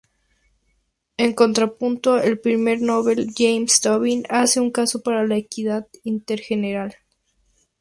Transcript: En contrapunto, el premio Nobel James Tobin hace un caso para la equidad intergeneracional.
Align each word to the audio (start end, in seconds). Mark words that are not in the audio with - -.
En 1.17 1.33
contrapunto, 1.35 2.17
el 2.17 2.39
premio 2.39 2.75
Nobel 2.79 3.31
James 3.35 3.79
Tobin 3.81 4.23
hace 4.29 4.59
un 4.59 4.71
caso 4.71 5.03
para 5.03 5.27
la 5.27 5.37
equidad 5.37 5.85
intergeneracional. 6.03 6.95